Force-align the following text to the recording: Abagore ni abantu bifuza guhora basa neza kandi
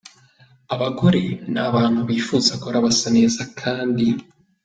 Abagore 0.73 1.21
ni 1.51 1.59
abantu 1.67 1.99
bifuza 2.09 2.51
guhora 2.59 2.85
basa 2.85 3.07
neza 3.17 3.41
kandi 3.59 4.05